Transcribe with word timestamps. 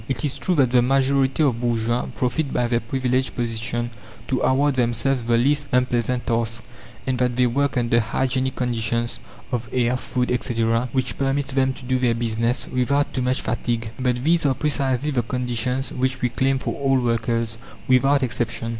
It 0.09 0.25
is 0.25 0.39
true 0.39 0.55
that 0.55 0.71
the 0.71 0.81
majority 0.81 1.43
of 1.43 1.61
bourgeois 1.61 2.07
profit 2.15 2.51
by 2.51 2.65
their 2.65 2.79
privileged 2.79 3.35
position 3.35 3.91
to 4.29 4.41
award 4.41 4.75
themselves 4.75 5.23
the 5.23 5.37
least 5.37 5.67
unpleasant 5.71 6.25
tasks, 6.25 6.63
and 7.05 7.19
that 7.19 7.35
they 7.35 7.45
work 7.45 7.77
under 7.77 7.99
hygienic 7.99 8.55
conditions 8.55 9.19
of 9.51 9.69
air, 9.71 9.95
food, 9.95 10.31
etc., 10.31 10.89
which 10.91 11.19
permits 11.19 11.51
them 11.51 11.71
to 11.73 11.85
do 11.85 11.99
their 11.99 12.15
business 12.15 12.67
without 12.69 13.13
too 13.13 13.21
much 13.21 13.41
fatigue. 13.41 13.91
But 13.99 14.23
these 14.23 14.43
are 14.47 14.55
precisely 14.55 15.11
the 15.11 15.21
conditions 15.21 15.91
which 15.91 16.19
we 16.19 16.29
claim 16.29 16.57
for 16.57 16.73
all 16.81 16.99
workers, 16.99 17.59
without 17.87 18.23
exception. 18.23 18.69